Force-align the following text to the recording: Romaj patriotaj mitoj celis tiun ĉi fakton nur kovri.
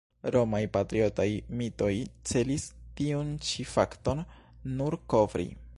Romaj 0.35 0.61
patriotaj 0.77 1.25
mitoj 1.59 1.91
celis 2.31 2.65
tiun 3.01 3.31
ĉi 3.49 3.69
fakton 3.77 4.27
nur 4.81 5.01
kovri. 5.15 5.51